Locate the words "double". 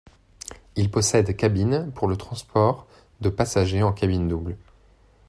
4.27-4.57